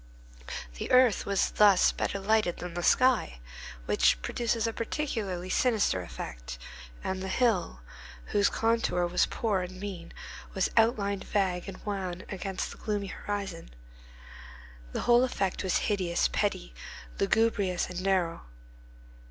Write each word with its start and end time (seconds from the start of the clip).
The 0.79 0.89
earth 0.91 1.27
was 1.27 1.51
thus 1.51 1.91
better 1.91 2.19
lighted 2.19 2.57
than 2.57 2.73
the 2.73 2.81
sky, 2.81 3.39
which 3.85 4.19
produces 4.23 4.65
a 4.65 4.73
particularly 4.73 5.51
sinister 5.51 6.01
effect, 6.01 6.57
and 7.03 7.21
the 7.21 7.27
hill, 7.27 7.81
whose 8.33 8.49
contour 8.49 9.05
was 9.05 9.27
poor 9.27 9.61
and 9.61 9.79
mean, 9.79 10.11
was 10.55 10.71
outlined 10.75 11.23
vague 11.25 11.67
and 11.69 11.85
wan 11.85 12.23
against 12.29 12.71
the 12.71 12.77
gloomy 12.79 13.13
horizon. 13.15 13.69
The 14.91 15.01
whole 15.01 15.23
effect 15.23 15.61
was 15.63 15.77
hideous, 15.77 16.27
petty, 16.29 16.73
lugubrious, 17.19 17.87
and 17.87 18.01
narrow. 18.01 18.45